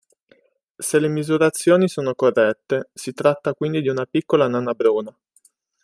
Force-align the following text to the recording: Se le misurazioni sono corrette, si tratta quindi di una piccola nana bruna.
Se 0.79 0.99
le 0.99 1.09
misurazioni 1.09 1.87
sono 1.87 2.15
corrette, 2.15 2.89
si 2.91 3.13
tratta 3.13 3.53
quindi 3.53 3.83
di 3.83 3.87
una 3.87 4.07
piccola 4.07 4.47
nana 4.47 4.73
bruna. 4.73 5.15